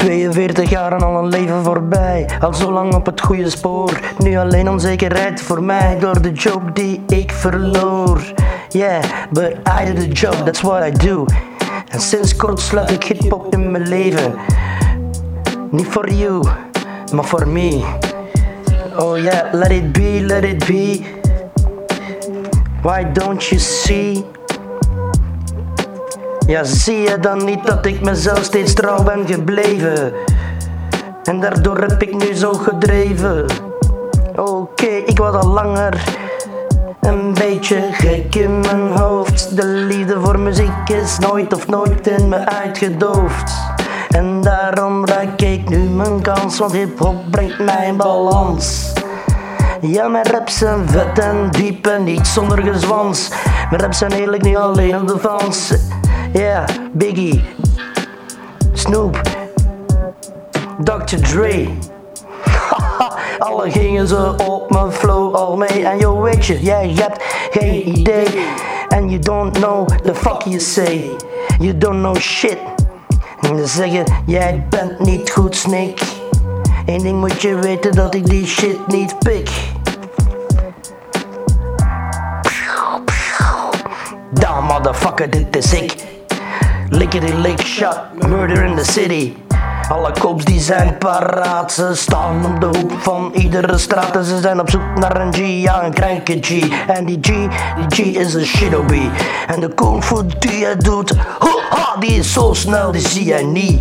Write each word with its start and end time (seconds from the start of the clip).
42 0.00 0.70
jaar 0.70 0.92
en 0.92 1.02
al 1.02 1.18
een 1.18 1.28
leven 1.28 1.64
voorbij. 1.64 2.28
Al 2.40 2.54
zo 2.54 2.72
lang 2.72 2.94
op 2.94 3.06
het 3.06 3.20
goede 3.20 3.50
spoor. 3.50 4.00
Nu 4.18 4.36
alleen 4.36 4.68
onzekerheid 4.70 5.42
voor 5.42 5.62
mij 5.62 5.98
door 5.98 6.22
de 6.22 6.32
job 6.32 6.62
die 6.74 7.02
ik 7.06 7.32
verloor. 7.32 8.32
Yeah, 8.68 9.02
but 9.30 9.56
I 9.80 9.84
did 9.84 10.00
the 10.00 10.08
job, 10.08 10.34
that's 10.34 10.60
what 10.60 10.86
I 10.86 11.06
do. 11.06 11.24
En 11.88 12.00
sinds 12.00 12.36
kort 12.36 12.60
sluit 12.60 12.90
ik 12.90 13.04
hip-hop 13.04 13.52
in 13.52 13.70
mijn 13.70 13.88
leven. 13.88 14.34
Niet 15.70 15.86
voor 15.86 16.10
you, 16.10 16.44
maar 17.12 17.24
voor 17.24 17.48
me. 17.48 17.84
Oh 18.96 19.18
yeah, 19.18 19.52
let 19.52 19.70
it 19.70 19.92
be, 19.92 20.20
let 20.22 20.44
it 20.44 20.66
be. 20.66 21.00
Why 22.82 23.12
don't 23.12 23.44
you 23.44 23.60
see? 23.60 24.24
Ja, 26.50 26.64
zie 26.64 26.98
je 26.98 27.18
dan 27.18 27.44
niet 27.44 27.66
dat 27.66 27.86
ik 27.86 28.00
mezelf 28.00 28.42
steeds 28.42 28.74
trouw 28.74 29.02
ben 29.02 29.26
gebleven? 29.26 30.12
En 31.24 31.40
daardoor 31.40 31.78
heb 31.78 32.02
ik 32.02 32.14
nu 32.14 32.34
zo 32.34 32.52
gedreven. 32.52 33.46
Oké, 34.36 34.86
ik 34.86 35.18
was 35.18 35.34
al 35.34 35.48
langer 35.48 36.02
een 37.00 37.34
beetje 37.34 37.88
gek 37.92 38.34
in 38.34 38.60
mijn 38.60 38.90
hoofd. 38.90 39.56
De 39.56 39.64
liefde 39.66 40.20
voor 40.20 40.38
muziek 40.38 40.88
is 40.88 41.18
nooit 41.18 41.54
of 41.54 41.66
nooit 41.66 42.06
in 42.06 42.28
me 42.28 42.46
uitgedoofd. 42.46 43.52
En 44.08 44.40
daarom 44.40 45.06
raak 45.06 45.40
ik 45.40 45.68
nu 45.68 45.78
mijn 45.78 46.22
kans, 46.22 46.58
want 46.58 46.72
hip-hop 46.72 47.16
brengt 47.30 47.58
mij 47.58 47.86
in 47.86 47.96
balans. 47.96 48.92
Ja, 49.80 50.08
mijn 50.08 50.26
raps 50.26 50.58
zijn 50.58 50.88
vet 50.88 51.18
en 51.18 51.50
diep 51.50 51.86
en 51.86 52.04
niet 52.04 52.26
zonder 52.26 52.62
gezwans. 52.62 53.28
Mijn 53.70 53.82
raps 53.82 53.98
zijn 53.98 54.12
eerlijk 54.12 54.42
niet 54.42 54.56
alleen 54.56 54.96
op 54.96 55.08
de 55.08 55.18
fans. 55.18 55.72
Yeah, 56.32 56.66
Biggie, 56.96 57.42
Snoop, 58.72 59.20
Dr. 60.84 61.16
Dre. 61.16 61.68
Alle 63.38 63.70
gingen 63.70 64.08
ze 64.08 64.34
op 64.46 64.70
mijn 64.70 64.92
flow 64.92 65.34
al 65.34 65.56
mee. 65.56 65.86
En 65.86 65.98
yo, 65.98 66.20
weet 66.20 66.46
je, 66.46 66.60
jij 66.60 66.92
hebt 66.94 67.24
geen 67.50 67.88
idee. 67.88 68.46
And 68.88 69.10
you 69.10 69.18
don't 69.18 69.58
know 69.58 69.88
the 70.02 70.14
fuck 70.14 70.42
you 70.42 70.60
say. 70.60 71.10
You 71.58 71.78
don't 71.78 71.98
know 71.98 72.16
shit. 72.16 72.58
En 73.40 73.58
ze 73.58 73.66
zeggen, 73.66 74.04
jij 74.26 74.66
bent 74.68 74.98
niet 74.98 75.30
goed, 75.30 75.56
Snake. 75.56 76.04
Eén 76.86 76.98
ding 76.98 77.18
moet 77.20 77.42
je 77.42 77.54
weten 77.54 77.92
dat 77.92 78.14
ik 78.14 78.26
die 78.26 78.46
shit 78.46 78.86
niet 78.86 79.18
pik. 79.18 79.50
Damn 84.30 84.66
motherfucker, 84.66 85.30
dit 85.30 85.56
is 85.56 85.72
ik. 85.72 86.10
Lickety 86.90 87.32
lick 87.32 87.60
shot, 87.60 88.16
murder 88.28 88.64
in 88.64 88.74
the 88.74 88.84
city. 88.84 89.36
Alle 89.90 90.12
cops 90.12 90.44
die 90.44 90.60
zijn 90.60 90.98
paraat, 90.98 91.72
ze 91.72 91.94
staan 91.94 92.44
op 92.44 92.60
de 92.60 92.78
hoek 92.78 92.92
van 92.98 93.30
iedere 93.34 93.78
straat 93.78 94.16
en 94.16 94.24
ze 94.24 94.40
zijn 94.40 94.60
op 94.60 94.70
zoek 94.70 94.98
naar 94.98 95.20
een 95.20 95.32
G, 95.32 95.38
ja 95.38 95.84
een 95.84 95.92
kranke 95.92 96.38
G. 96.40 96.68
En 96.86 97.04
die 97.04 97.18
G, 97.20 97.26
die 97.26 97.86
G 97.88 97.98
is 97.98 98.34
een 98.34 98.44
shinobi. 98.44 99.10
En 99.46 99.60
de 99.60 99.68
kung 99.74 100.04
fu 100.04 100.26
die 100.38 100.64
hij 100.64 100.76
doet, 100.76 101.14
ha, 101.70 101.96
die 101.98 102.10
is 102.10 102.32
zo 102.32 102.52
snel, 102.54 102.92
die 102.92 103.08
zie 103.08 103.24
jij 103.24 103.44
niet. 103.44 103.80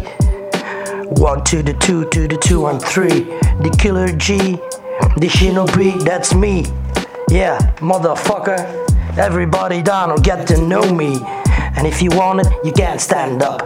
One 1.20 1.42
to 1.42 1.64
the 1.64 1.78
two 1.78 2.08
to 2.08 2.26
the 2.28 2.38
two 2.38 2.68
and 2.68 2.86
three. 2.86 3.28
The 3.62 3.70
killer 3.70 4.14
G, 4.18 4.58
the 5.20 5.30
shinobi, 5.30 6.04
that's 6.04 6.34
me. 6.34 6.64
Yeah, 7.26 7.58
motherfucker. 7.82 8.66
Everybody 9.16 9.82
down 9.82 10.10
will 10.10 10.22
get 10.22 10.48
to 10.48 10.56
know 10.56 10.96
me. 10.96 11.39
And 11.80 11.88
if 11.88 12.02
you 12.02 12.10
want 12.10 12.42
it, 12.42 12.48
you 12.62 12.74
can't 12.74 13.00
stand 13.00 13.42
up. 13.42 13.62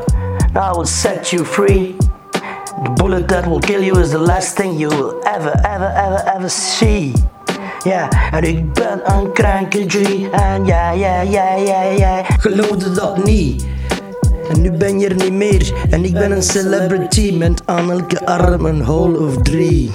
I 0.56 0.72
will 0.72 0.86
set 0.86 1.34
you 1.34 1.44
free. 1.44 1.96
The 2.84 2.94
bullet 2.96 3.28
that 3.30 3.48
will 3.48 3.60
kill 3.60 3.82
you 3.82 3.98
is 3.98 4.12
the 4.12 4.20
last 4.20 4.56
thing 4.56 4.78
you 4.78 4.90
will 4.90 5.20
ever, 5.26 5.52
ever, 5.66 5.92
ever, 5.96 6.22
ever 6.28 6.50
see. 6.50 7.14
Ja, 7.84 8.10
en 8.32 8.44
ik 8.44 8.74
ben 8.74 9.02
een 9.04 9.32
kranke 9.32 9.84
G. 9.88 9.96
En 10.32 10.66
ja, 10.66 10.92
ja, 10.92 11.22
ja, 11.22 11.56
ja, 11.56 11.82
ja. 11.84 12.24
Geloofde 12.24 12.92
dat 12.92 13.24
niet. 13.24 13.66
En 14.50 14.62
nu 14.62 14.72
ben 14.72 15.00
je 15.00 15.08
er 15.08 15.16
niet 15.16 15.34
meer. 15.34 15.74
En 15.90 16.06
ik 16.06 16.14
ben 16.14 16.32
een 16.32 16.44
celebrity 16.44 17.36
met 17.38 17.62
aan 17.66 17.92
elke 17.92 18.26
arm 18.26 18.66
een 18.66 18.82
hole 18.82 19.20
of 19.20 19.38
drie. 19.38 19.92